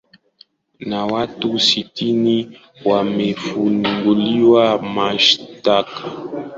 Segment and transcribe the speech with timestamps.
[0.87, 6.01] na watu sitini wamefunguliwa mashtaka